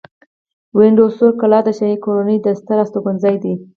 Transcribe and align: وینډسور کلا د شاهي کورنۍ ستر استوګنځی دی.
وینډسور 0.77 1.31
کلا 1.41 1.59
د 1.65 1.69
شاهي 1.77 1.97
کورنۍ 2.05 2.37
ستر 2.59 2.77
استوګنځی 2.83 3.35
دی. 3.43 3.53